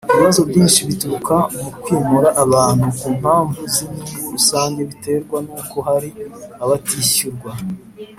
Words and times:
Ibibazo 0.13 0.41
byinshi 0.49 0.79
bituruka 0.89 1.35
mu 1.59 1.69
kwimura 1.81 2.29
abantu 2.43 2.87
ku 2.99 3.07
mpamvu 3.19 3.61
z’inyungu 3.73 4.27
rusange 4.35 4.79
biterwa 4.89 5.37
n’uko 5.45 5.77
hari 5.87 6.09
abatishyurwa 6.63 7.51